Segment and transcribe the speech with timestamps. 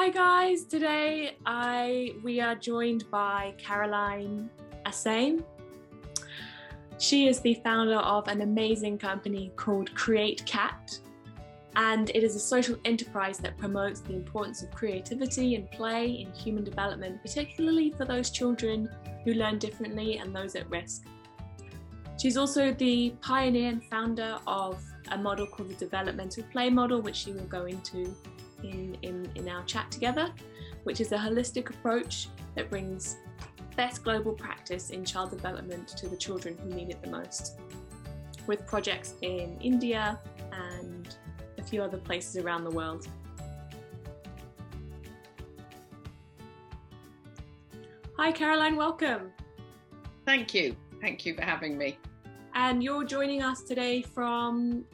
[0.00, 4.48] Hi guys, today I we are joined by Caroline
[4.86, 5.44] Essame.
[6.98, 10.98] She is the founder of an amazing company called Create Cat,
[11.76, 16.32] and it is a social enterprise that promotes the importance of creativity and play in
[16.32, 18.88] human development, particularly for those children
[19.22, 21.02] who learn differently and those at risk.
[22.18, 24.82] She's also the pioneer and founder of
[25.12, 28.16] a model called the developmental play model, which she will go into
[28.62, 30.32] in, in, in our chat together,
[30.84, 33.16] which is a holistic approach that brings
[33.76, 37.58] best global practice in child development to the children who need it the most,
[38.46, 40.18] with projects in India
[40.52, 41.16] and
[41.58, 43.06] a few other places around the world.
[48.16, 49.32] Hi, Caroline, welcome.
[50.26, 50.76] Thank you.
[51.00, 51.98] Thank you for having me.
[52.54, 54.84] And you're joining us today from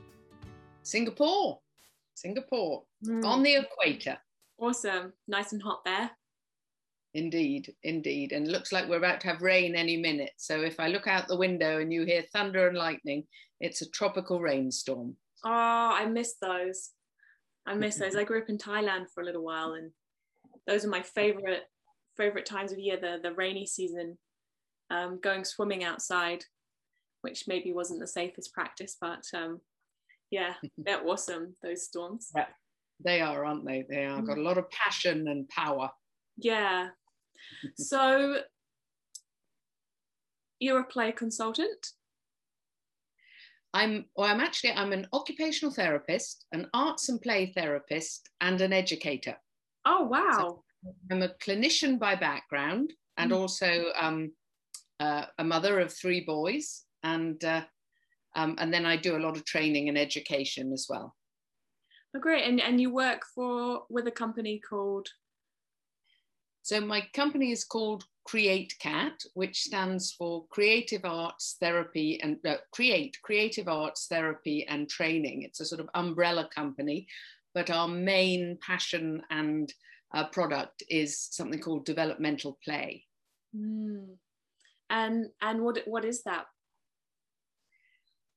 [0.83, 1.59] Singapore.
[2.15, 3.25] Singapore mm.
[3.25, 4.19] on the equator.
[4.59, 5.13] Awesome.
[5.29, 6.11] Nice and hot there.
[7.15, 8.33] Indeed, indeed.
[8.33, 10.33] And looks like we're about to have rain any minute.
[10.37, 13.25] So if I look out the window and you hear thunder and lightning,
[13.61, 15.17] it's a tropical rainstorm.
[15.45, 16.91] Oh, I miss those.
[17.67, 18.17] I miss those.
[18.17, 19.93] I grew up in Thailand for a little while and
[20.67, 21.63] those are my favorite
[22.17, 24.19] favorite times of year, the the rainy season.
[24.89, 26.45] Um, going swimming outside,
[27.23, 29.61] which maybe wasn't the safest practice, but um,
[30.31, 32.31] yeah, they're awesome, those storms.
[32.37, 32.47] Yeah,
[33.05, 33.85] they are, aren't they?
[33.89, 35.91] They are got a lot of passion and power.
[36.37, 36.89] Yeah.
[37.77, 38.41] so
[40.59, 41.93] you're a play consultant?
[43.75, 48.73] I'm well, I'm actually I'm an occupational therapist, an arts and play therapist, and an
[48.73, 49.37] educator.
[49.85, 50.37] Oh wow.
[50.39, 50.65] So
[51.11, 53.37] I'm a clinician by background and mm.
[53.37, 54.33] also um,
[55.01, 57.65] uh, a mother of three boys and uh,
[58.35, 61.16] um, and then I do a lot of training and education as well.
[62.17, 62.45] Oh, great!
[62.45, 65.09] And and you work for with a company called.
[66.63, 72.57] So my company is called Create Cat, which stands for Creative Arts Therapy and uh,
[72.73, 75.43] Create Creative Arts Therapy and Training.
[75.43, 77.07] It's a sort of umbrella company,
[77.55, 79.73] but our main passion and
[80.15, 83.05] uh, product is something called developmental play.
[83.55, 84.17] Mm.
[84.89, 86.47] And and what what is that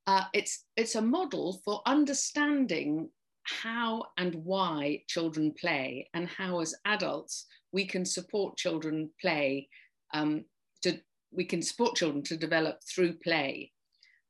[0.05, 3.09] uh, it's it's a model for understanding
[3.61, 9.67] how and why children play and how as adults we can support children play
[10.13, 10.45] um,
[10.81, 10.99] to
[11.31, 13.71] we can support children to develop through play.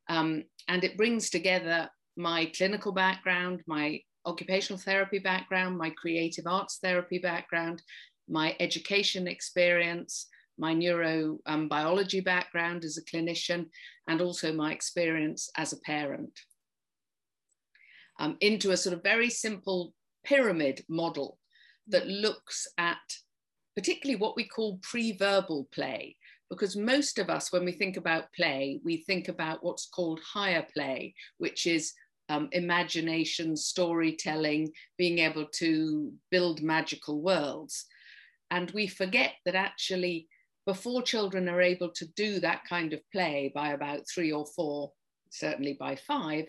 [0.10, 6.80] Um, and it brings together my clinical background my occupational therapy background my creative arts
[6.84, 7.82] therapy background
[8.28, 10.28] my education experience
[10.60, 13.68] my neurobiology um, background as a clinician,
[14.08, 16.32] and also my experience as a parent,
[18.20, 19.94] um, into a sort of very simple
[20.24, 21.40] pyramid model
[21.88, 22.98] that looks at
[23.76, 26.16] particularly what we call pre-verbal play,
[26.50, 30.66] because most of us, when we think about play, we think about what's called higher
[30.74, 31.94] play, which is
[32.28, 37.86] um, imagination, storytelling, being able to build magical worlds.
[38.52, 40.28] And we forget that actually
[40.66, 44.92] before children are able to do that kind of play by about three or four,
[45.32, 46.46] certainly by five,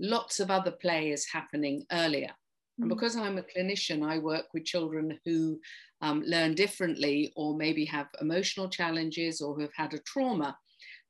[0.00, 2.30] lots of other play is happening earlier.
[2.78, 2.94] And mm.
[2.94, 5.58] because I'm a clinician, I work with children who
[6.00, 10.56] um, learn differently or maybe have emotional challenges or who have had a trauma.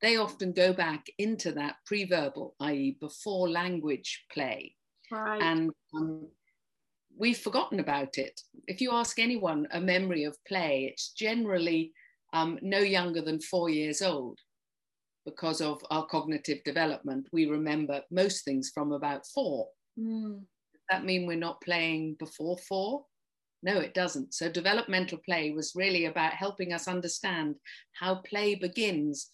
[0.00, 4.74] They often go back into that pre-verbal, i.e., before language play.
[5.10, 5.42] Right.
[5.42, 6.28] And um,
[7.16, 8.40] we've forgotten about it.
[8.66, 11.92] If you ask anyone a memory of play, it's generally
[12.32, 14.38] um, no younger than four years old.
[15.28, 19.68] Because of our cognitive development, we remember most things from about four.
[19.98, 20.38] Mm.
[20.38, 23.04] Does that mean we're not playing before four?
[23.62, 24.32] No, it doesn't.
[24.32, 27.56] So, developmental play was really about helping us understand
[27.92, 29.28] how play begins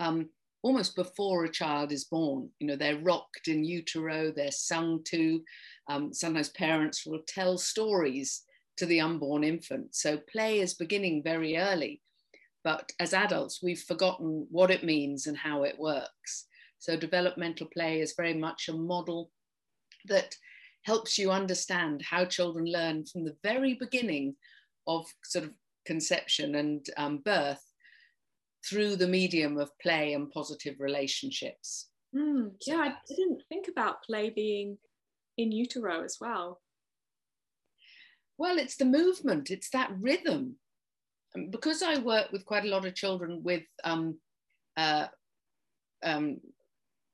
[0.00, 0.30] um,
[0.62, 2.48] almost before a child is born.
[2.58, 5.40] You know, they're rocked in utero, they're sung to.
[5.88, 8.42] Um, sometimes parents will tell stories
[8.78, 9.94] to the unborn infant.
[9.94, 12.00] So, play is beginning very early.
[12.66, 16.46] But as adults, we've forgotten what it means and how it works.
[16.80, 19.30] So, developmental play is very much a model
[20.06, 20.34] that
[20.82, 24.34] helps you understand how children learn from the very beginning
[24.88, 25.52] of sort of
[25.84, 27.62] conception and um, birth
[28.68, 31.90] through the medium of play and positive relationships.
[32.12, 34.76] Mm, yeah, I didn't think about play being
[35.38, 36.60] in utero as well.
[38.36, 40.56] Well, it's the movement, it's that rhythm
[41.50, 44.18] because I work with quite a lot of children with um,
[44.76, 45.06] uh,
[46.02, 46.38] um,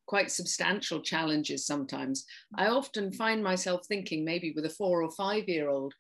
[0.07, 2.27] quite substantial challenges sometimes,
[2.57, 5.95] I often find myself thinking maybe with a four or five year old,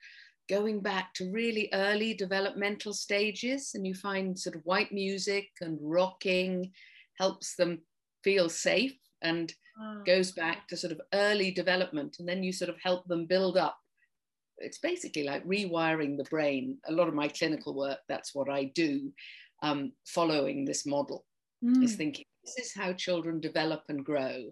[0.49, 5.79] going back to really early developmental stages, and you find sort of white music and
[5.81, 6.73] rocking
[7.19, 7.81] helps them
[8.25, 10.03] feel safe and wow.
[10.05, 12.17] goes back to sort of early development.
[12.19, 13.79] And then you sort of help them build up.
[14.59, 16.79] It's basically like rewiring the brain.
[16.87, 19.13] A lot of my clinical work, that's what I do,
[19.63, 21.25] um, following this model,
[21.65, 21.83] mm.
[21.83, 24.51] is thinking this is how children develop and grow.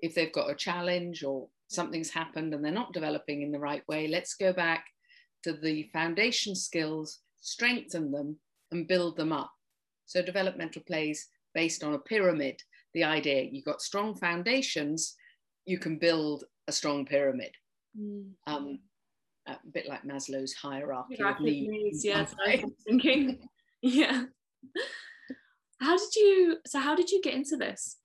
[0.00, 3.82] If they've got a challenge or something's happened and they're not developing in the right
[3.88, 4.86] way, let's go back
[5.42, 8.38] to the foundation skills, strengthen them,
[8.70, 9.52] and build them up.
[10.06, 12.60] So, developmental plays based on a pyramid.
[12.92, 15.14] The idea you've got strong foundations,
[15.64, 17.52] you can build a strong pyramid.
[17.98, 18.30] Mm.
[18.46, 18.78] Um,
[19.46, 22.04] a bit like Maslow's hierarchy of needs.
[22.04, 23.48] Yes, I was thinking.
[23.82, 24.24] yeah.
[25.80, 26.56] How did you?
[26.66, 27.98] So, how did you get into this?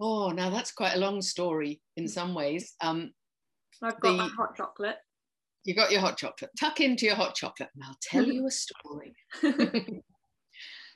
[0.00, 2.74] Oh, now that's quite a long story in some ways.
[2.80, 3.12] Um,
[3.82, 4.96] I've got the, my hot chocolate.
[5.64, 6.50] You got your hot chocolate.
[6.58, 9.14] Tuck into your hot chocolate, and I'll tell you a story.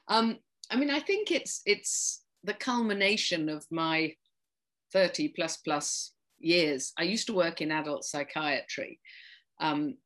[0.08, 0.38] um,
[0.70, 4.12] I mean, I think it's it's the culmination of my
[4.92, 6.92] 30 plus plus years.
[6.98, 9.00] I used to work in adult psychiatry
[9.60, 9.96] um,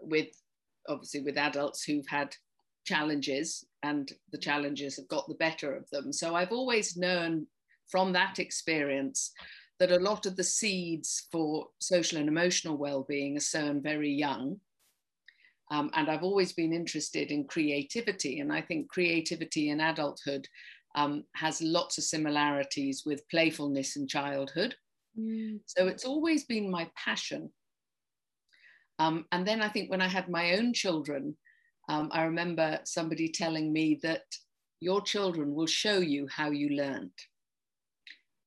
[0.00, 0.28] with
[0.88, 2.34] obviously with adults who've had
[2.86, 6.12] challenges and the challenges have got the better of them.
[6.12, 7.46] So I've always known
[7.90, 9.32] from that experience
[9.78, 14.56] that a lot of the seeds for social and emotional well-being are sown very young.
[15.70, 20.48] Um, and I've always been interested in creativity, and I think creativity in adulthood
[20.94, 24.74] um, has lots of similarities with playfulness in childhood.
[25.18, 25.60] Mm.
[25.66, 27.50] So it's always been my passion.
[28.98, 31.36] Um, and then I think when I had my own children,
[31.88, 34.24] um, I remember somebody telling me that
[34.80, 37.12] your children will show you how you learned.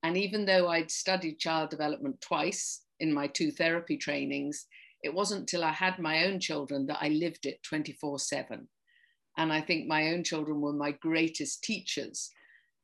[0.03, 4.65] And even though I'd studied child development twice in my two therapy trainings,
[5.03, 8.67] it wasn't till I had my own children that I lived it 24 7.
[9.37, 12.29] And I think my own children were my greatest teachers.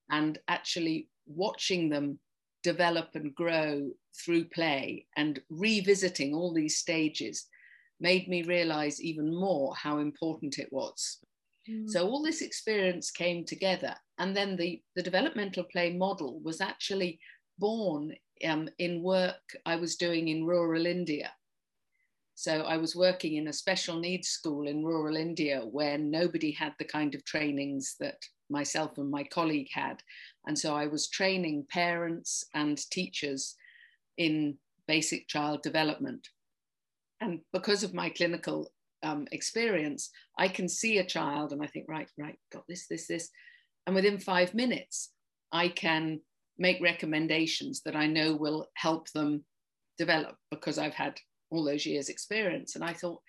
[0.10, 2.20] And actually watching them
[2.74, 7.46] develop and grow through play and revisiting all these stages
[8.02, 11.20] made me realize even more how important it was.
[11.70, 11.90] Mm.
[11.90, 13.96] So all this experience came together.
[14.18, 17.20] And then the, the developmental play model was actually
[17.58, 18.14] born
[18.46, 21.32] um, in work I was doing in rural India.
[22.36, 26.74] So I was working in a special needs school in rural India where nobody had
[26.78, 30.02] the kind of trainings that myself and my colleague had.
[30.46, 33.56] And so I was training parents and teachers
[34.18, 34.58] in
[34.88, 36.28] basic child development.
[37.20, 38.72] And because of my clinical
[39.04, 43.08] um, experience, I can see a child and I think, right, right, got this, this,
[43.08, 43.30] this.
[43.86, 45.12] And within five minutes,
[45.52, 46.20] I can
[46.58, 49.44] make recommendations that I know will help them
[49.98, 52.76] develop because I've had all those years' experience.
[52.76, 53.22] And I thought,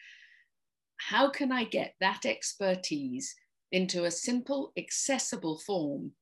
[0.98, 3.34] how can I get that expertise
[3.72, 6.12] into a simple, accessible form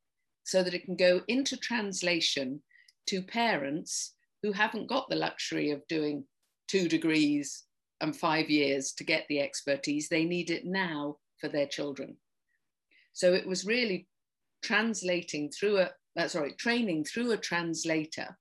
[0.44, 2.62] so that it can go into translation
[3.06, 6.24] to parents who haven't got the luxury of doing
[6.68, 7.64] two degrees
[8.00, 10.08] and five years to get the expertise.
[10.08, 12.16] They need it now for their children.
[13.12, 14.06] So it was really
[14.62, 18.36] translating through a, uh, sorry, training through a translator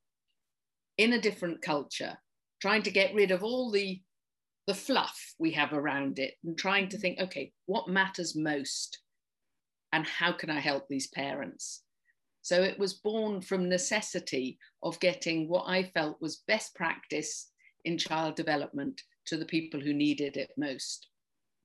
[0.97, 2.17] in a different culture,
[2.61, 4.01] trying to get rid of all the
[4.67, 8.99] the fluff we have around it and trying to think, okay, what matters most
[9.93, 11.83] and how can I help these parents?
[12.41, 17.49] So it was born from necessity of getting what I felt was best practice
[17.85, 21.07] in child development to the people who needed it most.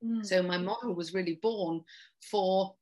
[0.03, 0.25] Mm.
[0.25, 1.81] So my model was really born
[2.31, 2.75] for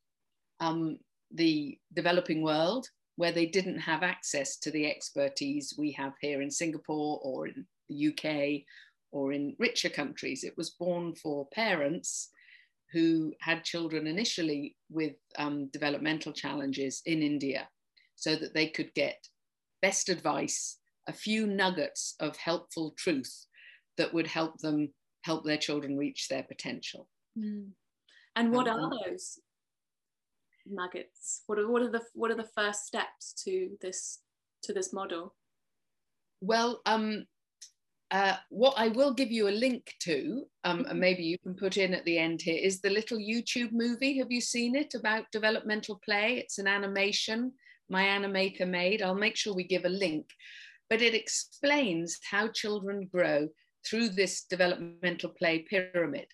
[0.60, 0.98] um,
[1.34, 6.50] the developing world where they didn't have access to the expertise we have here in
[6.50, 8.62] Singapore or in the UK
[9.12, 10.44] or in richer countries.
[10.44, 12.30] It was born for parents
[12.92, 17.70] who had children initially with um, developmental challenges in India
[18.16, 19.28] so that they could get
[19.82, 23.46] best advice, a few nuggets of helpful truth
[23.98, 24.90] that would help them
[25.24, 27.08] help their children reach their potential.
[27.38, 27.70] Mm.
[28.36, 29.40] And what um, are those
[30.66, 31.44] nuggets?
[31.48, 34.20] What are, what are the what are the first steps to this
[34.64, 35.36] to this model?
[36.42, 37.26] Well, um,
[38.12, 41.00] uh, what I will give you a link to, um, and mm-hmm.
[41.00, 44.18] maybe you can put in at the end here, is the little YouTube movie.
[44.18, 46.38] Have you seen it about developmental play?
[46.38, 47.54] It's an animation
[47.90, 49.02] my animator made.
[49.02, 50.28] I'll make sure we give a link,
[50.90, 53.50] but it explains how children grow
[53.86, 56.28] through this developmental play pyramid.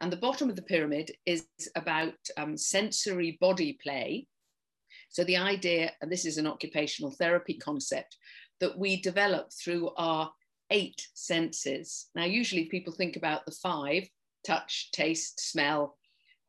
[0.00, 4.26] And the bottom of the pyramid is about um, sensory body play.
[5.10, 8.16] So the idea, and this is an occupational therapy concept,
[8.60, 10.32] that we develop through our
[10.70, 12.08] eight senses.
[12.14, 14.08] Now, usually people think about the five
[14.46, 15.96] touch, taste, smell,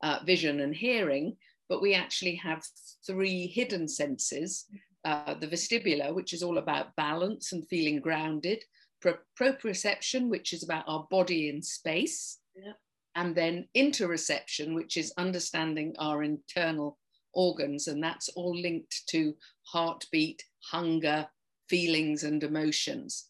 [0.04, 1.38] uh, vision, and hearing,
[1.70, 2.64] but we actually have
[3.06, 4.66] three hidden senses
[5.06, 8.64] uh, the vestibular, which is all about balance and feeling grounded,
[9.02, 12.74] Pro- proprioception, which is about our body in space, yeah.
[13.14, 16.98] and then interoception, which is understanding our internal
[17.34, 19.36] organs, and that's all linked to
[19.68, 20.42] heartbeat,
[20.72, 21.28] hunger,
[21.70, 23.28] feelings, and emotions.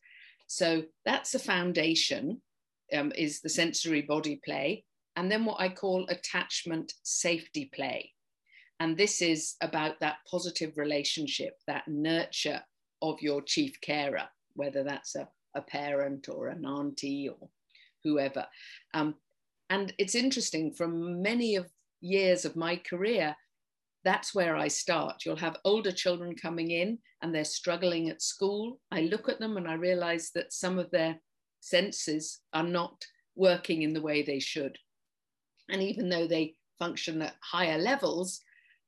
[0.48, 2.42] So that's the foundation,
[2.94, 4.86] um, is the sensory body play.
[5.16, 8.12] And then what I call attachment safety play.
[8.80, 12.62] And this is about that positive relationship, that nurture
[13.02, 17.50] of your chief carer, whether that's a, a parent or an auntie or
[18.04, 18.46] whoever.
[18.94, 19.16] Um,
[19.70, 21.72] and it's interesting from many of
[22.02, 23.36] years of my career,
[24.06, 25.26] that's where I start.
[25.26, 28.80] You'll have older children coming in and they're struggling at school.
[28.92, 31.20] I look at them and I realize that some of their
[31.60, 33.04] senses are not
[33.36, 34.78] working in the way they should.
[35.70, 38.40] And even though they function at higher levels,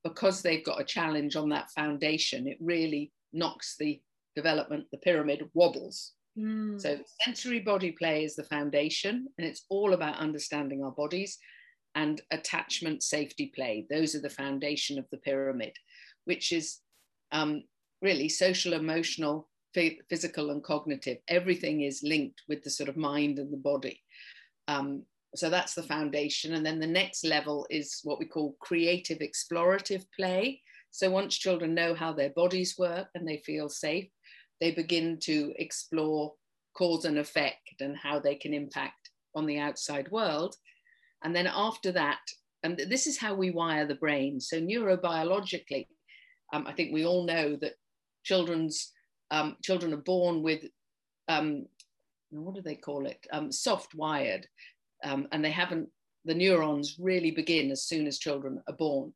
[0.04, 4.00] because they've got a challenge on that foundation, it really knocks the
[4.36, 6.14] development, the pyramid wobbles.
[6.38, 6.80] Mm.
[6.80, 11.40] So, sensory body play is the foundation, and it's all about understanding our bodies
[11.98, 13.88] and attachment safety play.
[13.90, 15.74] Those are the foundation of the pyramid,
[16.26, 16.78] which is
[17.32, 17.64] um,
[18.04, 19.50] really social, emotional,
[20.08, 21.18] physical, and cognitive.
[21.28, 24.00] Everything is linked with the sort of mind and the body.
[24.68, 26.54] Um, so that's the foundation.
[26.54, 30.62] And then the next level is what we call creative explorative play.
[30.92, 34.08] So once children know how their bodies work and they feel safe,
[34.62, 36.34] they begin to explore
[36.76, 40.56] cause and effect and how they can impact on the outside world.
[41.24, 42.20] And then after that,
[42.64, 44.40] and this is how we wire the brain.
[44.40, 45.88] So neurobiologically,
[46.54, 47.74] um, I think we all know that
[48.24, 48.92] children's
[49.32, 50.64] um, children are born with
[51.28, 51.66] um,
[52.30, 53.26] what do they call it?
[53.32, 54.46] Um, soft wired,
[55.04, 55.90] um, and they haven't.
[56.26, 59.14] The neurons really begin as soon as children are born,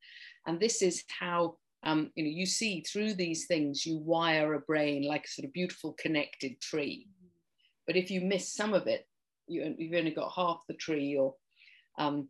[0.48, 4.60] and this is how um, you know you see through these things you wire a
[4.62, 7.08] brain like a sort of beautiful connected tree.
[7.88, 9.08] But if you miss some of it,
[9.48, 11.36] you, you've only got half the tree, or
[11.98, 12.30] um,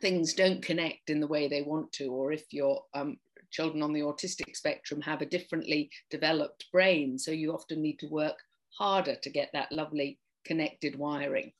[0.00, 3.16] things don't connect in the way they want to, or if your um,
[3.50, 8.08] children on the autistic spectrum have a differently developed brain, so you often need to
[8.08, 8.38] work
[8.78, 11.52] harder to get that lovely connected wiring.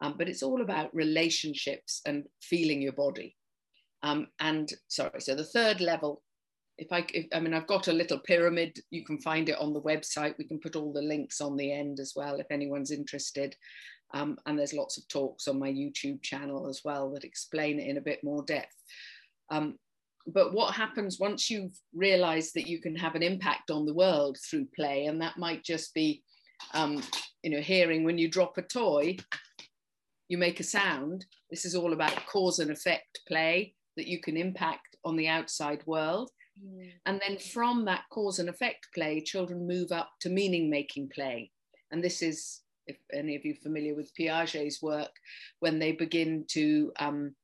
[0.00, 3.36] Um, but it's all about relationships and feeling your body.
[4.02, 6.22] Um, and sorry, so the third level,
[6.76, 8.78] if I, if, I mean, I've got a little pyramid.
[8.90, 10.34] You can find it on the website.
[10.36, 13.56] We can put all the links on the end as well if anyone's interested.
[14.14, 17.88] Um, and there's lots of talks on my YouTube channel as well that explain it
[17.88, 18.76] in a bit more depth.
[19.50, 19.76] Um,
[20.26, 24.38] but what happens once you've realized that you can have an impact on the world
[24.38, 26.22] through play, and that might just be,
[26.72, 27.02] um,
[27.42, 29.16] you know, hearing when you drop a toy,
[30.28, 31.26] you make a sound.
[31.50, 35.82] This is all about cause and effect play that you can impact on the outside
[35.86, 36.30] world.
[36.64, 36.92] Mm.
[37.04, 41.50] And then from that cause and effect play, children move up to meaning making play.
[41.90, 45.10] And this is if any of you are familiar with Piaget's work,
[45.60, 47.34] when they begin to um,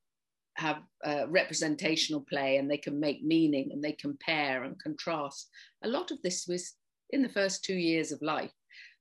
[0.55, 0.81] have
[1.27, 5.49] representational play and they can make meaning and they compare and contrast.
[5.83, 6.73] A lot of this was
[7.09, 8.51] in the first two years of life.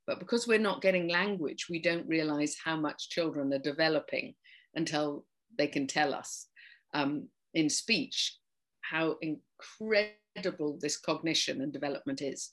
[0.06, 4.34] But because we're not getting language, we don't realize how much children are developing
[4.74, 5.24] until
[5.56, 6.46] they can tell us
[6.94, 8.36] um, in speech
[8.80, 12.52] how incredible this cognition and development is.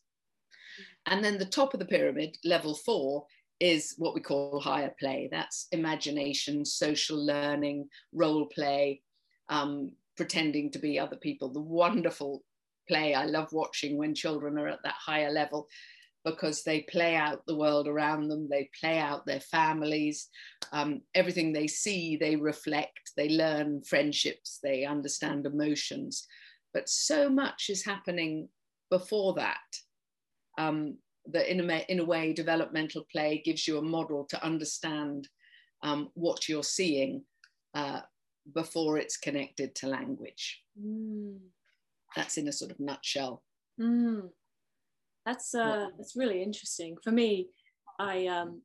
[1.08, 3.26] And then the top of the pyramid, level four,
[3.60, 5.30] is what we call higher play.
[5.32, 9.02] That's imagination, social learning, role play,
[9.50, 11.50] um, pretending to be other people.
[11.50, 12.44] The wonderful
[12.88, 15.68] play I love watching when children are at that higher level
[16.24, 20.28] because they play out the world around them, they play out their families,
[20.74, 26.28] um, everything they see, they reflect, they learn friendships, they understand emotions.
[26.74, 28.50] But so much is happening
[28.90, 29.58] before that.
[30.58, 30.98] Um,
[31.32, 35.28] that in a, in a way developmental play gives you a model to understand
[35.84, 37.24] um, what you're seeing
[37.74, 38.02] uh,
[38.54, 40.64] before it's connected to language.
[40.82, 41.38] Mm.
[42.16, 43.44] That's in a sort of nutshell.
[43.80, 44.30] Mm.
[45.26, 46.96] That's uh, that's really interesting.
[47.04, 47.50] For me,
[48.00, 48.62] I um,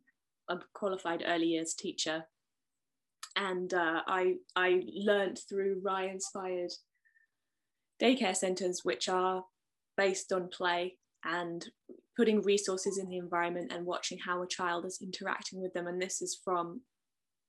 [0.48, 2.24] I'm a qualified early years teacher,
[3.36, 6.72] and uh, I I learned through RIE inspired
[8.00, 9.44] daycare centres, which are
[9.96, 11.68] based on play and
[12.16, 15.86] putting resources in the environment and watching how a child is interacting with them.
[15.86, 16.82] And this is from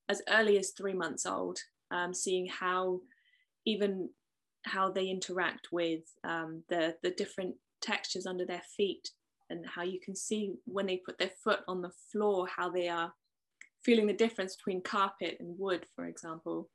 [0.10, 1.60] as early as three months old,
[1.92, 3.02] um, seeing how
[3.66, 4.10] even
[4.66, 9.10] how they interact with um, the, the different textures under their feet
[9.50, 12.88] and how you can see when they put their foot on the floor how they
[12.88, 13.14] are
[13.84, 16.70] feeling the difference between carpet and wood for example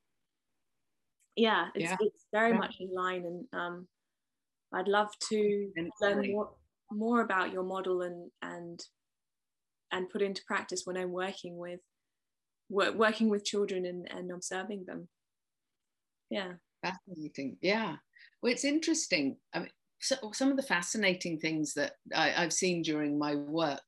[1.34, 1.96] yeah it's, yeah.
[2.00, 2.58] it's very yeah.
[2.58, 3.88] much in line and um,
[4.74, 5.70] i'd love to
[6.02, 6.50] learn more,
[6.90, 8.80] more about your model and and
[9.92, 11.80] and put into practice when i'm working with
[12.70, 15.08] working with children and, and observing them.
[16.30, 16.52] Yeah.
[16.84, 17.56] Fascinating.
[17.60, 17.96] Yeah.
[18.42, 19.36] Well it's interesting.
[19.54, 23.80] I mean so, some of the fascinating things that I, have seen during my work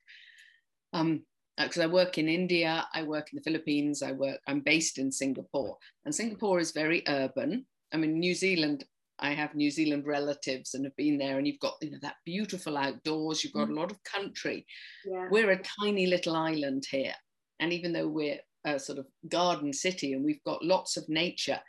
[0.93, 1.23] um,
[1.57, 4.99] because uh, I work in India, I work in the Philippines, I work, I'm based
[4.99, 7.65] in Singapore, and Singapore is very urban.
[7.93, 8.85] I mean, New Zealand,
[9.21, 12.17] I have New Zealand relatives and have been there, and you've got you know that
[12.25, 13.77] beautiful outdoors, you've got mm.
[13.77, 14.67] a lot of country.
[15.05, 15.29] Yeah.
[15.31, 17.15] We're a tiny little island here,
[17.61, 21.61] and even though we're a sort of garden city and we've got lots of nature,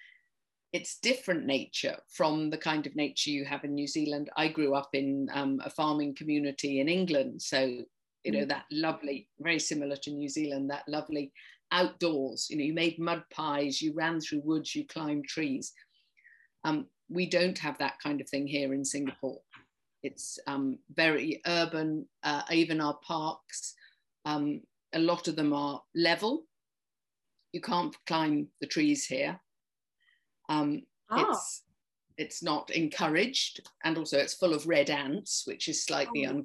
[0.74, 4.29] it's different nature from the kind of nature you have in New Zealand.
[4.36, 7.84] I grew up in um, a farming community in England, so
[8.24, 8.50] you know, mm.
[8.50, 11.31] that lovely, very similar to New Zealand, that lovely
[11.72, 12.48] outdoors.
[12.50, 15.74] You know, you made mud pies, you ran through woods, you climbed trees.
[16.63, 19.39] Um, we don't have that kind of thing here in Singapore.
[20.03, 23.75] It's um, very urban, uh, even our parks,
[24.25, 24.62] um,
[24.94, 26.46] a lot of them are level.
[27.53, 29.39] You can't climb the trees here.
[30.50, 31.32] Um, oh.
[31.32, 31.63] It's
[32.18, 36.41] it's not encouraged, and also it's full of red ants, which is slightly oh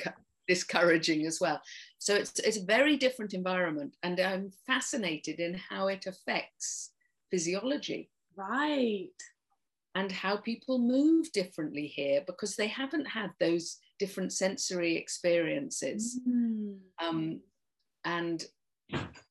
[0.48, 1.60] discouraging as well.
[1.98, 3.96] So it's, it's a very different environment.
[4.02, 6.92] And I'm fascinated in how it affects
[7.30, 8.10] physiology.
[8.36, 9.08] Right.
[9.96, 16.20] And how people move differently here because they haven't had those different sensory experiences.
[16.28, 16.76] Mm.
[17.02, 17.40] Um,
[18.04, 18.44] and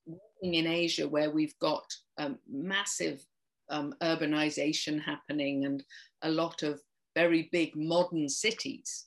[0.07, 1.85] working in Asia, where we've got
[2.17, 3.23] um, massive
[3.69, 5.83] um, urbanization happening and
[6.23, 6.81] a lot of
[7.15, 9.05] very big modern cities,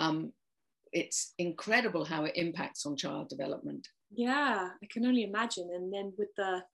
[0.00, 0.32] um,
[0.92, 3.86] it's incredible how it impacts on child development.
[4.10, 5.70] Yeah, I can only imagine.
[5.72, 6.64] And then with the,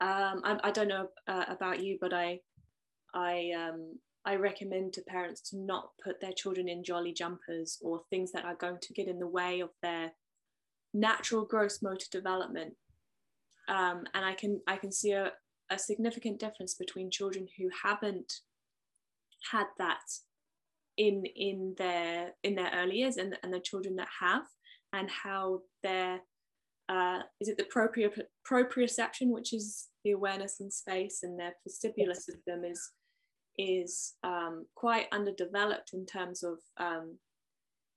[0.00, 2.40] um, I, I don't know uh, about you, but I,
[3.14, 8.02] I, um, I recommend to parents to not put their children in jolly jumpers or
[8.10, 10.12] things that are going to get in the way of their
[10.92, 12.74] natural gross motor development.
[13.68, 15.32] Um, and I can I can see a,
[15.70, 18.32] a significant difference between children who haven't
[19.52, 20.02] had that
[20.96, 24.42] in in their in their early years and, and the children that have
[24.92, 26.20] and how their
[26.90, 28.10] uh, is it the proprio,
[28.50, 32.90] proprioception which is the awareness in space and their vestibular system is
[33.58, 37.18] is um, quite underdeveloped in terms of um,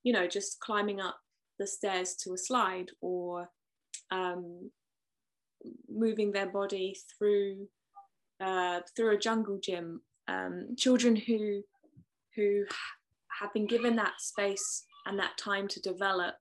[0.04, 1.18] you know just climbing up
[1.60, 3.50] the stairs to a slide or
[4.12, 4.70] um,
[5.90, 7.68] moving their body through
[8.42, 10.02] uh, through a jungle gym.
[10.28, 11.62] Um, children who
[12.36, 12.64] who
[13.40, 16.36] have been given that space and that time to develop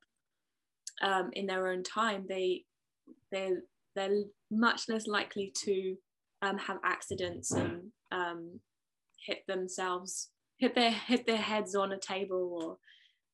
[1.02, 2.64] um, in their own time, they
[3.30, 3.52] they
[3.94, 5.96] they're much less likely to
[6.42, 8.60] um, have accidents and um,
[9.26, 12.78] hit themselves, hit their hit their heads on a table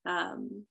[0.06, 0.64] or um,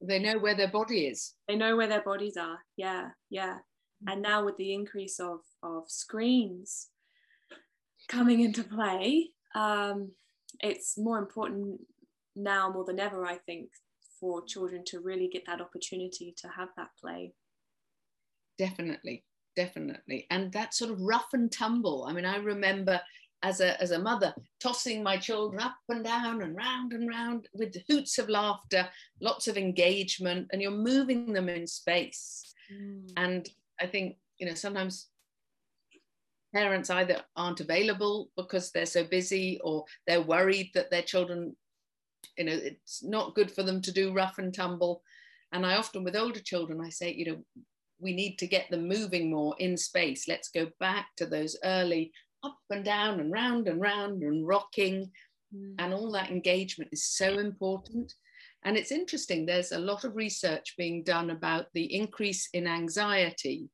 [0.00, 1.34] they know where their body is.
[1.48, 2.58] They know where their bodies are.
[2.76, 3.58] Yeah, yeah.
[4.06, 6.88] And now with the increase of of screens
[8.08, 10.12] coming into play, um,
[10.60, 11.80] it's more important
[12.36, 13.70] now more than ever, I think,
[14.18, 17.32] for children to really get that opportunity to have that play.
[18.58, 19.24] Definitely,
[19.56, 20.26] definitely.
[20.30, 22.06] And that sort of rough and tumble.
[22.08, 23.00] I mean, I remember
[23.42, 27.48] as a, as a mother tossing my children up and down and round and round
[27.54, 28.88] with hoots of laughter,
[29.20, 32.52] lots of engagement, and you're moving them in space.
[32.72, 33.12] Mm.
[33.16, 33.48] And
[33.80, 35.08] I think, you know, sometimes
[36.52, 41.54] parents either aren't available because they're so busy or they're worried that their children
[42.38, 45.02] you know it's not good for them to do rough and tumble
[45.52, 47.38] and i often with older children i say you know
[48.00, 52.12] we need to get them moving more in space let's go back to those early
[52.44, 55.10] up and down and round and round and rocking
[55.54, 55.74] mm.
[55.78, 58.14] and all that engagement is so important
[58.64, 63.68] and it's interesting there's a lot of research being done about the increase in anxiety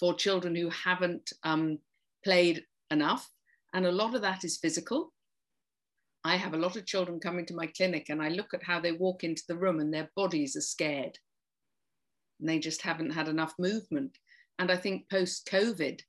[0.00, 1.78] for children who haven't um,
[2.24, 3.30] played enough.
[3.74, 5.12] And a lot of that is physical.
[6.24, 8.80] I have a lot of children coming to my clinic and I look at how
[8.80, 11.18] they walk into the room and their bodies are scared.
[12.38, 14.18] And they just haven't had enough movement.
[14.58, 16.00] And I think post COVID,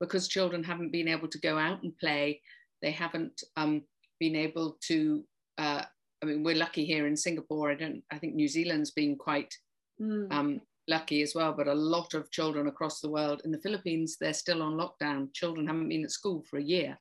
[0.00, 2.40] because children haven't been able to go out and play,
[2.82, 3.82] they haven't um,
[4.20, 5.24] been able to.
[5.58, 5.82] Uh,
[6.22, 7.70] I mean, we're lucky here in Singapore.
[7.70, 8.02] I don't.
[8.12, 9.52] I think New Zealand's been quite
[10.00, 10.32] mm.
[10.32, 13.42] um, lucky as well, but a lot of children across the world.
[13.44, 15.32] In the Philippines, they're still on lockdown.
[15.34, 16.98] Children haven't been at school for a year.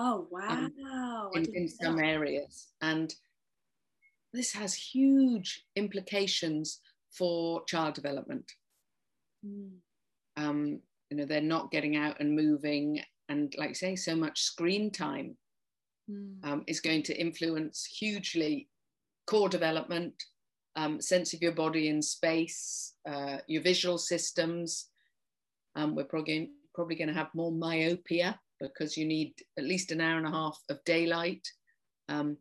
[0.00, 0.68] Oh, wow.
[0.92, 2.68] Um, in, in some areas.
[2.80, 3.12] And
[4.32, 6.80] this has huge implications
[7.10, 8.44] for child development.
[9.44, 9.70] Mm.
[10.36, 10.80] Um,
[11.10, 14.92] you know, they're not getting out and moving, and like I say, so much screen
[14.92, 15.36] time
[16.08, 16.36] mm.
[16.44, 18.68] um, is going to influence hugely
[19.26, 20.14] core development,
[20.76, 24.90] um, sense of your body in space, uh, your visual systems.
[25.74, 30.00] Um, we're probably probably going to have more myopia because you need at least an
[30.00, 31.46] hour and a half of daylight
[32.08, 32.36] um,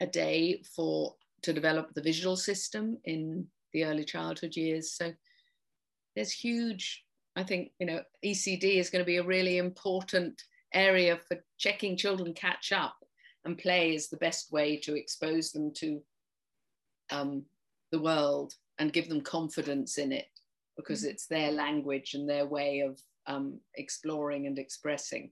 [0.00, 4.92] a day for to develop the visual system in the early childhood years.
[4.92, 5.12] So
[6.14, 7.04] there's huge,
[7.36, 10.42] I think, you know, ECD is going to be a really important
[10.74, 12.96] area for checking children catch up
[13.44, 16.02] and play is the best way to expose them to
[17.10, 17.44] um,
[17.90, 20.28] the world and give them confidence in it
[20.76, 21.10] because mm-hmm.
[21.10, 25.30] it's their language and their way of um, exploring and expressing.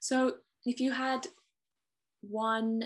[0.00, 1.26] So, if you had
[2.20, 2.84] one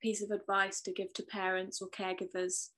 [0.00, 2.68] piece of advice to give to parents or caregivers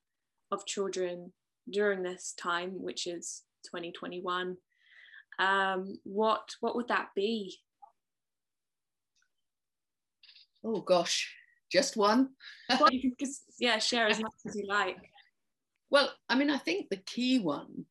[0.50, 1.32] of children
[1.70, 4.56] during this time, which is 2021,
[5.38, 7.56] um, what what would that be?
[10.64, 11.32] Oh gosh,
[11.70, 12.30] just one.
[12.68, 12.90] well,
[13.58, 14.98] yeah, share as much as you like.
[15.90, 17.84] Well, I mean, I think the key one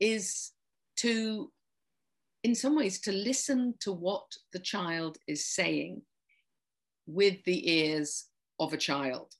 [0.00, 0.52] is
[0.96, 1.50] to,
[2.44, 6.02] in some ways, to listen to what the child is saying
[7.06, 8.26] with the ears
[8.60, 9.32] of a child.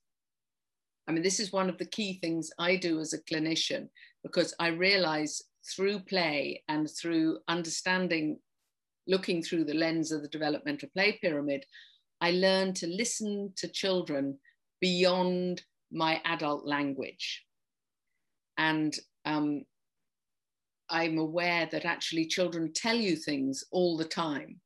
[1.07, 3.89] I mean, this is one of the key things I do as a clinician
[4.23, 5.43] because I realize
[5.77, 8.39] through play and through understanding,
[9.07, 11.65] looking through the lens of the developmental play pyramid,
[12.23, 14.39] I learn to listen to children
[14.81, 15.63] beyond
[15.93, 17.45] my adult language.
[18.57, 19.65] And um,
[20.91, 24.61] I'm aware that actually children tell you things all the time.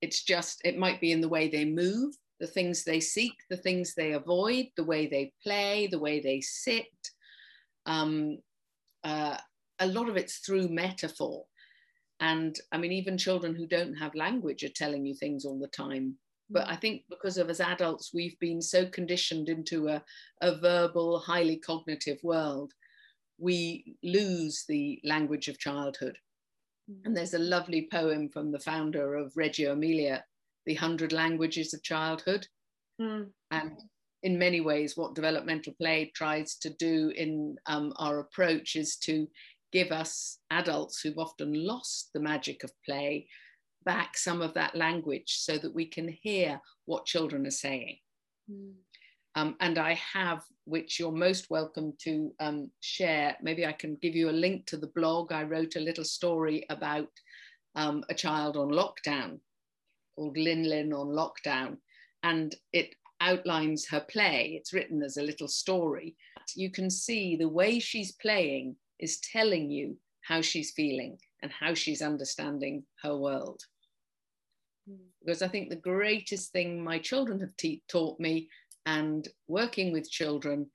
[0.00, 3.56] It's just, it might be in the way they move, the things they seek, the
[3.56, 6.86] things they avoid, the way they play, the way they sit.
[7.86, 8.38] Um,
[9.02, 9.36] uh,
[9.80, 11.44] a lot of it's through metaphor.
[12.20, 15.68] And I mean, even children who don't have language are telling you things all the
[15.68, 16.16] time.
[16.50, 16.66] But.
[16.68, 20.02] I think because of as adults, we've been so conditioned into a,
[20.40, 22.72] a verbal, highly cognitive world,
[23.38, 26.16] we lose the language of childhood.
[27.04, 30.24] And there's a lovely poem from the founder of Reggio Emilia,
[30.64, 32.46] The Hundred Languages of Childhood.
[33.00, 33.28] Mm.
[33.50, 33.72] And
[34.22, 39.28] in many ways, what developmental play tries to do in um, our approach is to
[39.70, 43.28] give us adults who've often lost the magic of play
[43.84, 47.98] back some of that language so that we can hear what children are saying.
[48.50, 48.72] Mm.
[49.38, 53.36] Um, and I have, which you're most welcome to um, share.
[53.40, 55.30] Maybe I can give you a link to the blog.
[55.30, 57.08] I wrote a little story about
[57.76, 59.38] um, a child on lockdown
[60.16, 61.76] called Lin Lin on lockdown.
[62.24, 64.56] And it outlines her play.
[64.58, 66.16] It's written as a little story.
[66.56, 71.74] You can see the way she's playing is telling you how she's feeling and how
[71.74, 73.62] she's understanding her world.
[74.90, 74.96] Mm.
[75.24, 77.52] Because I think the greatest thing my children have
[77.88, 78.48] taught me
[78.88, 80.66] and working with children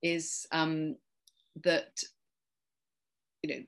[0.00, 0.94] is um,
[1.64, 1.90] that,
[3.42, 3.62] you know,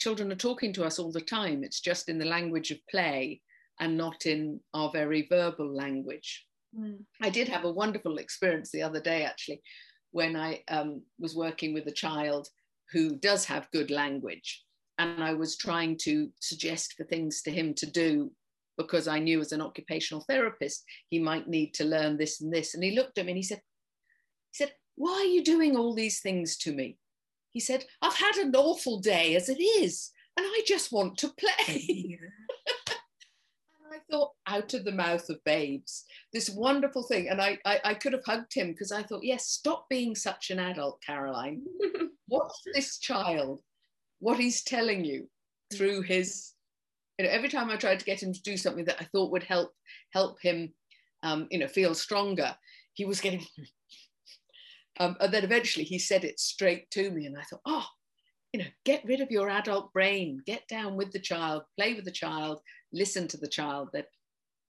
[0.00, 1.62] children are talking to us all the time.
[1.62, 3.42] It's just in the language of play
[3.78, 6.46] and not in our very verbal language.
[6.78, 7.00] Mm.
[7.20, 9.60] I did have a wonderful experience the other day, actually,
[10.12, 12.48] when I um, was working with a child
[12.90, 14.62] who does have good language.
[14.98, 18.30] And I was trying to suggest for things to him to do
[18.82, 22.74] because I knew as an occupational therapist he might need to learn this and this.
[22.74, 23.60] And he looked at me and he said,
[24.50, 26.98] he said, why are you doing all these things to me?
[27.50, 31.28] He said, I've had an awful day as it is, and I just want to
[31.28, 32.18] play.
[33.92, 37.28] And I thought, out of the mouth of babes, this wonderful thing.
[37.28, 40.50] And I, I, I could have hugged him because I thought, yes, stop being such
[40.50, 41.62] an adult, Caroline.
[42.28, 43.60] Watch this child,
[44.20, 45.28] what he's telling you
[45.74, 46.52] through his,
[47.18, 49.32] you know, every time I tried to get him to do something that I thought
[49.32, 49.72] would help
[50.12, 50.72] help him,
[51.22, 52.54] um, you know, feel stronger,
[52.94, 53.44] he was getting.
[55.00, 57.86] um, and then eventually he said it straight to me, and I thought, oh,
[58.52, 62.04] you know, get rid of your adult brain, get down with the child, play with
[62.04, 62.60] the child,
[62.92, 63.88] listen to the child.
[63.92, 64.06] That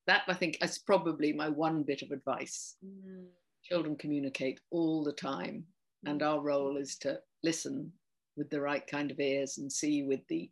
[0.08, 2.75] that I think is probably my one bit of advice.
[2.86, 3.25] Mm.
[3.63, 5.63] Children communicate all the time,
[6.06, 7.91] and our role is to listen
[8.36, 10.49] with the right kind of ears and see with the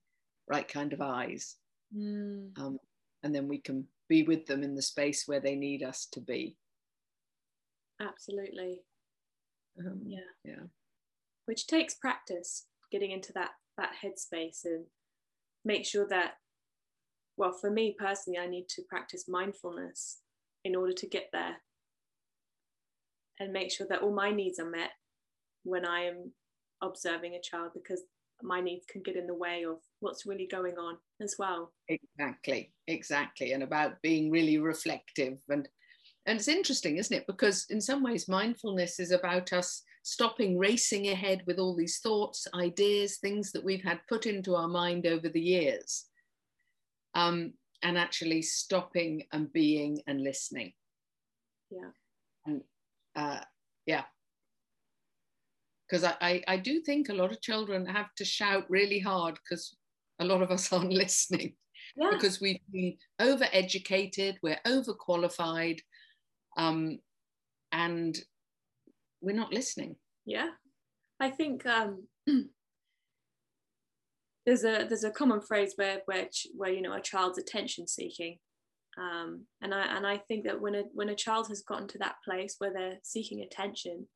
[0.50, 1.58] right kind of eyes.
[1.96, 2.58] Mm.
[2.60, 2.78] Um,
[3.24, 6.20] and then we can be with them in the space where they need us to
[6.20, 6.58] be.
[8.02, 8.82] Absolutely.
[9.80, 10.20] Um, yeah.
[10.44, 10.64] Yeah.
[11.46, 14.86] Which takes practice, getting into that that headspace and
[15.64, 16.34] make sure that
[17.38, 20.20] well, for me personally, I need to practice mindfulness
[20.64, 21.58] in order to get there.
[23.40, 24.92] and make sure that all my needs are met
[25.64, 26.32] when I am
[26.82, 28.02] observing a child because
[28.44, 31.72] my needs can get in the way of what's really going on as well.
[31.88, 33.54] Exactly, exactly.
[33.54, 35.38] And about being really reflective.
[35.50, 35.68] And
[36.28, 37.26] and it's interesting, isn't it?
[37.26, 42.48] Because in some ways, mindfulness is about us stopping racing ahead with all these thoughts,
[42.54, 46.06] ideas, things that we've had put into our mind over the years.
[47.16, 50.74] Um, and actually stopping and being and listening.
[51.72, 51.90] Yeah.
[52.46, 52.62] And
[53.16, 53.40] uh,
[53.86, 54.04] yeah,
[55.90, 59.36] because I, I, I, do think a lot of children have to shout really hard
[59.36, 59.76] because
[60.22, 61.54] a lot of us aren't listening
[61.98, 62.10] yeah.
[62.12, 65.80] because we've been over educated, we're overqualified,
[66.58, 67.00] um,
[67.72, 68.18] and
[69.22, 69.96] we're not listening.
[70.26, 70.50] Yeah,
[71.20, 72.08] I think um,
[74.46, 78.38] there's a there's a common phrase where where where you know a child's attention seeking,
[78.98, 81.98] um, and I and I think that when a when a child has gotten to
[82.00, 84.08] that place where they're seeking attention,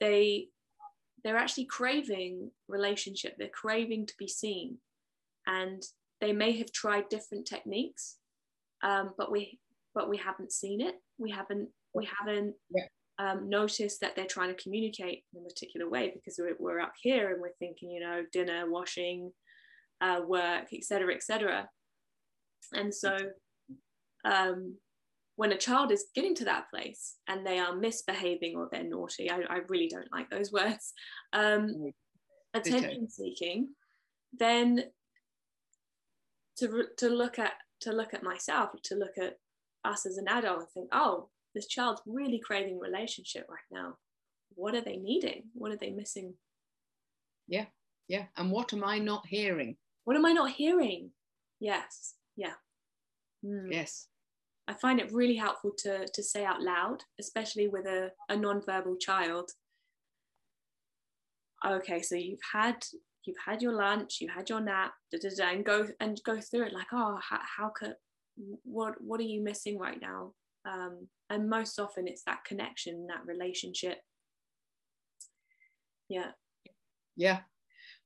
[0.00, 0.48] they
[1.22, 4.76] they're actually craving relationship they're craving to be seen
[5.46, 5.82] and
[6.20, 8.16] they may have tried different techniques
[8.84, 9.58] um, but we
[9.94, 10.94] but we haven't seen it.
[11.18, 12.84] We haven't we haven't yeah.
[13.18, 16.92] um, noticed that they're trying to communicate in a particular way because we're, we're up
[17.00, 19.32] here and we're thinking you know dinner washing
[20.00, 21.68] uh, work etc etc
[22.72, 23.16] and so
[24.24, 24.76] um,
[25.36, 29.30] when a child is getting to that place and they are misbehaving or they're naughty,
[29.30, 30.92] I, I really don't like those words,
[31.32, 31.92] um,
[32.54, 33.68] attention seeking,
[34.38, 34.84] then
[36.58, 39.38] to, to look at to look at myself, to look at
[39.84, 43.96] us as an adult and think, oh, this child's really craving relationship right now.
[44.54, 45.44] What are they needing?
[45.52, 46.34] What are they missing?
[47.46, 47.66] Yeah,
[48.08, 48.24] yeah.
[48.36, 49.76] And what am I not hearing?
[50.04, 51.10] What am I not hearing?
[51.60, 52.54] Yes, yeah.
[53.44, 53.68] Mm.
[53.70, 54.06] Yes.
[54.66, 58.96] I find it really helpful to, to say out loud, especially with a, a non-verbal
[58.96, 59.50] child.
[61.66, 62.76] Okay, so you've had
[63.26, 66.40] you've had your lunch, you had your nap, da, da, da, and go and go
[66.40, 67.94] through it like, oh, how, how could
[68.64, 70.32] what what are you missing right now?
[70.64, 73.98] Um, and most often it's that connection, that relationship.
[76.08, 76.32] Yeah.
[77.16, 77.40] Yeah.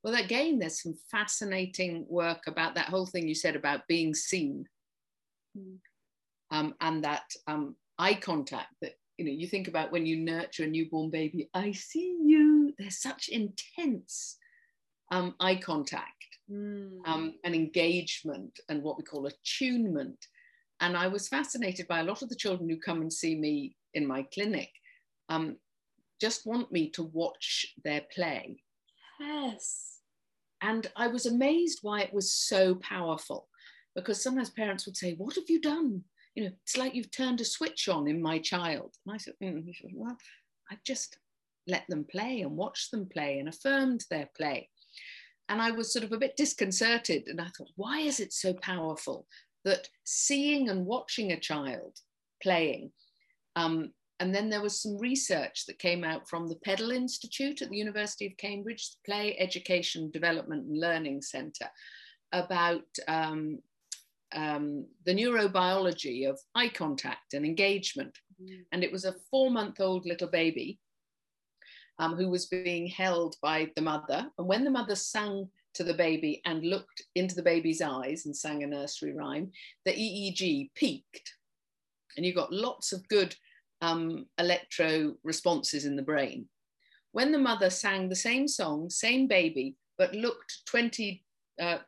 [0.02, 4.66] Well, again, there's some fascinating work about that whole thing you said about being seen.
[5.58, 5.78] Mm
[6.50, 10.64] um, and that um, eye contact that you know you think about when you nurture
[10.64, 14.37] a newborn baby i see you there's such intense
[15.10, 16.98] um, eye contact mm.
[17.06, 20.18] um, and engagement and what we call attunement
[20.80, 23.74] and i was fascinated by a lot of the children who come and see me
[23.94, 24.70] in my clinic
[25.28, 25.56] um,
[26.20, 28.56] just want me to watch their play
[29.20, 30.00] yes
[30.62, 33.48] and i was amazed why it was so powerful
[33.94, 36.02] because sometimes parents would say what have you done
[36.38, 38.94] you know, it's like you've turned a switch on in my child.
[39.04, 39.64] And I said, mm.
[39.92, 40.16] well,
[40.70, 41.18] I've just
[41.66, 44.68] let them play and watched them play and affirmed their play.
[45.48, 47.28] And I was sort of a bit disconcerted.
[47.28, 49.26] And I thought, why is it so powerful
[49.64, 51.98] that seeing and watching a child
[52.42, 52.92] playing?
[53.56, 57.70] Um, and then there was some research that came out from the PEDAL Institute at
[57.70, 61.70] the University of Cambridge, the Play Education Development and Learning Centre,
[62.32, 63.58] about um,
[64.34, 68.18] um, the neurobiology of eye contact and engagement.
[68.42, 68.64] Mm.
[68.72, 70.78] And it was a four month old little baby
[71.98, 74.28] um, who was being held by the mother.
[74.38, 78.36] And when the mother sang to the baby and looked into the baby's eyes and
[78.36, 79.50] sang a nursery rhyme,
[79.84, 81.34] the EEG peaked.
[82.16, 83.34] And you got lots of good
[83.80, 86.48] um, electro responses in the brain.
[87.12, 91.24] When the mother sang the same song, same baby, but looked 20,
[91.60, 91.78] uh,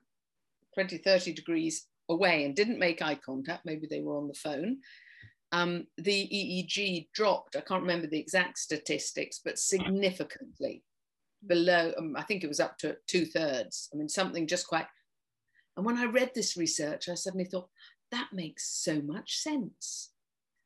[0.75, 4.79] 20 30 degrees away and didn't make eye contact, maybe they were on the phone,
[5.53, 7.57] um, the EEG dropped.
[7.57, 10.85] I can't remember the exact statistics, but significantly
[11.47, 13.89] below, um, I think it was up to two thirds.
[13.93, 14.87] I mean, something just quite.
[15.77, 17.69] And when I read this research, I suddenly thought,
[18.11, 20.11] that makes so much sense.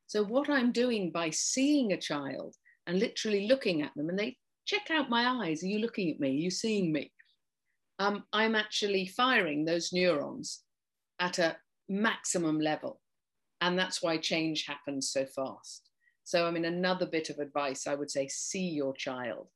[0.07, 2.55] So, what I'm doing by seeing a child
[2.87, 5.63] and literally looking at them, and they check out my eyes.
[5.63, 6.31] Are you looking at me?
[6.31, 7.13] Are you seeing me?
[7.99, 10.63] Um, I'm actually firing those neurons
[11.21, 11.57] at a
[11.89, 13.01] maximum level.
[13.65, 15.89] And that's why change happens so fast.
[16.23, 19.49] So, I mean, another bit of advice I would say see your child,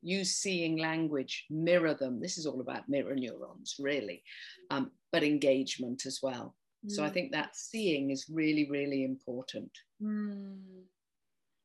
[0.00, 2.18] use seeing language, mirror them.
[2.18, 4.22] This is all about mirror neurons, really,
[4.70, 6.56] um, but engagement as well.
[6.86, 6.92] Mm.
[6.92, 7.12] So, I mm.
[7.12, 9.70] think that seeing is really, really important.
[10.02, 10.84] Mm.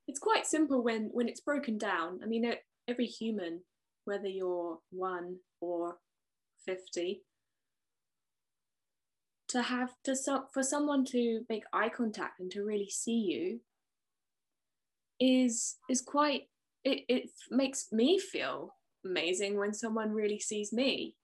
[0.10, 2.20] It's quite simple when, when it's broken down.
[2.22, 2.54] I mean,
[2.90, 3.62] every human,
[4.04, 6.00] whether you're one or
[6.66, 7.24] 50,
[9.50, 13.60] to have to so, for someone to make eye contact and to really see you
[15.20, 16.44] is is quite
[16.84, 18.74] it, it makes me feel
[19.06, 21.16] amazing when someone really sees me.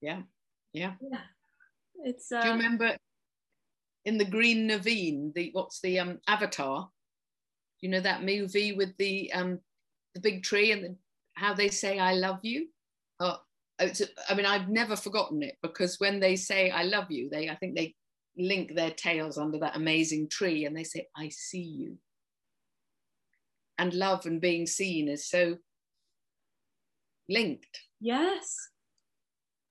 [0.00, 0.22] Yeah
[0.72, 0.92] yeah.
[1.00, 1.20] Yeah.
[2.04, 2.96] It's uh, do you uh, remember
[4.04, 6.90] in the green naveen the what's the um avatar?
[7.80, 9.60] You know that movie with the um
[10.16, 10.96] the big tree and the,
[11.34, 12.68] how they say i love you
[13.20, 13.36] oh
[13.78, 17.54] i mean i've never forgotten it because when they say i love you they i
[17.56, 17.94] think they
[18.38, 21.98] link their tails under that amazing tree and they say i see you.
[23.78, 25.56] And love and being seen is so
[27.28, 27.80] linked.
[28.00, 28.56] Yes.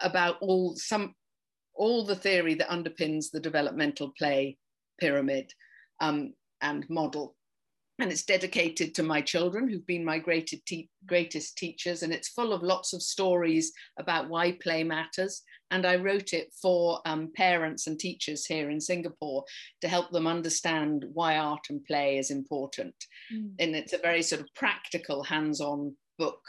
[0.00, 1.14] about all some
[1.74, 4.58] all the theory that underpins the developmental play
[4.98, 5.52] pyramid
[6.00, 7.36] um, and model
[7.98, 12.28] and it's dedicated to my children who've been my greatest, te greatest teachers and it's
[12.28, 15.42] full of lots of stories about why play matters.
[15.70, 19.44] And i wrote it for um, parents and teachers here in singapore
[19.82, 22.94] to help them understand why art and play is important.
[23.32, 23.52] Mm.
[23.58, 26.40] and it's a very sort of practical hands-on book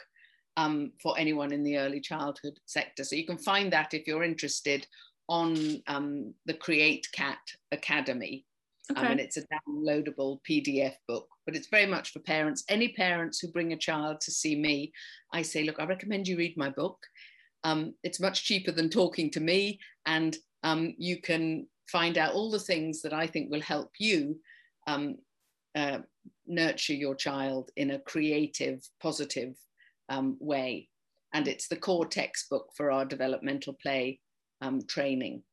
[0.58, 3.04] um, for anyone in the early childhood sector.
[3.04, 4.86] So you can find that if you're interested
[5.30, 7.38] on um, the create cat
[7.72, 8.46] academy
[8.92, 9.02] Okay.
[9.02, 12.64] Um, and it's a downloadable PDF book, but it's very much for parents.
[12.70, 14.92] Any parents who bring a child to see me,
[15.32, 16.98] I say, look, I recommend you read my book.
[17.64, 22.50] Um, it's much cheaper than talking to me, and um, you can find out all
[22.50, 24.40] the things that I think will help you
[24.88, 25.18] um,
[25.76, 26.00] uh,
[26.48, 29.56] nurture your child in a creative, positive
[30.10, 30.90] um, way.
[31.34, 34.20] And it's the core textbook for our developmental play
[34.62, 35.44] um, training.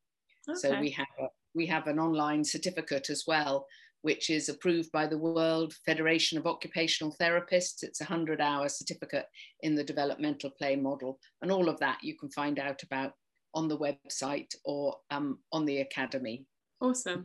[0.48, 0.58] Okay.
[0.58, 3.66] So we have a, we have an online certificate as well,
[4.02, 7.82] which is approved by the World Federation of Occupational Therapists.
[7.82, 9.26] It's a 100 hour certificate
[9.62, 11.18] in the developmental play model.
[11.42, 13.12] And all of that you can find out about
[13.54, 16.44] on the website or um, on the academy.
[16.80, 17.24] Awesome.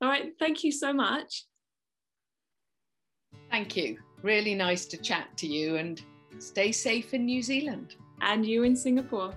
[0.00, 0.32] All right.
[0.38, 1.44] Thank you so much.
[3.50, 3.98] Thank you.
[4.22, 6.02] Really nice to chat to you and
[6.38, 7.96] stay safe in New Zealand.
[8.22, 9.34] And you in Singapore.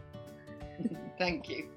[1.17, 1.67] Thank you.